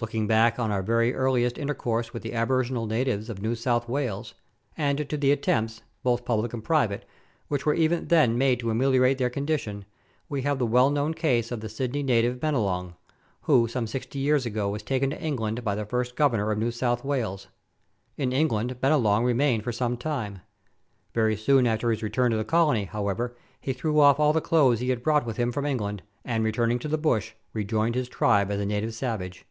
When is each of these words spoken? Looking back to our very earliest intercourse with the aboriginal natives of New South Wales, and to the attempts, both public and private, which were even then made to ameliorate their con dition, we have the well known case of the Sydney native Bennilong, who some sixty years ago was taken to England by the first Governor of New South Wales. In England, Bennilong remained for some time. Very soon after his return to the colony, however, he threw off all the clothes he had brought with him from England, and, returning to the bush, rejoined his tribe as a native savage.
Looking 0.00 0.28
back 0.28 0.54
to 0.54 0.62
our 0.62 0.80
very 0.84 1.12
earliest 1.12 1.58
intercourse 1.58 2.12
with 2.14 2.22
the 2.22 2.32
aboriginal 2.32 2.86
natives 2.86 3.28
of 3.28 3.42
New 3.42 3.56
South 3.56 3.88
Wales, 3.88 4.32
and 4.76 5.08
to 5.10 5.16
the 5.16 5.32
attempts, 5.32 5.82
both 6.04 6.24
public 6.24 6.52
and 6.54 6.62
private, 6.62 7.04
which 7.48 7.66
were 7.66 7.74
even 7.74 8.06
then 8.06 8.38
made 8.38 8.60
to 8.60 8.70
ameliorate 8.70 9.18
their 9.18 9.28
con 9.28 9.44
dition, 9.44 9.82
we 10.28 10.42
have 10.42 10.60
the 10.60 10.66
well 10.66 10.88
known 10.90 11.14
case 11.14 11.50
of 11.50 11.58
the 11.62 11.68
Sydney 11.68 12.04
native 12.04 12.38
Bennilong, 12.38 12.94
who 13.40 13.66
some 13.66 13.88
sixty 13.88 14.20
years 14.20 14.46
ago 14.46 14.68
was 14.68 14.84
taken 14.84 15.10
to 15.10 15.20
England 15.20 15.64
by 15.64 15.74
the 15.74 15.84
first 15.84 16.14
Governor 16.14 16.52
of 16.52 16.58
New 16.60 16.70
South 16.70 17.04
Wales. 17.04 17.48
In 18.16 18.32
England, 18.32 18.80
Bennilong 18.80 19.24
remained 19.24 19.64
for 19.64 19.72
some 19.72 19.96
time. 19.96 20.42
Very 21.12 21.36
soon 21.36 21.66
after 21.66 21.90
his 21.90 22.04
return 22.04 22.30
to 22.30 22.36
the 22.36 22.44
colony, 22.44 22.84
however, 22.84 23.36
he 23.60 23.72
threw 23.72 23.98
off 23.98 24.20
all 24.20 24.32
the 24.32 24.40
clothes 24.40 24.78
he 24.78 24.90
had 24.90 25.02
brought 25.02 25.26
with 25.26 25.38
him 25.38 25.50
from 25.50 25.66
England, 25.66 26.04
and, 26.24 26.44
returning 26.44 26.78
to 26.78 26.86
the 26.86 26.96
bush, 26.98 27.32
rejoined 27.52 27.96
his 27.96 28.08
tribe 28.08 28.52
as 28.52 28.60
a 28.60 28.64
native 28.64 28.94
savage. 28.94 29.44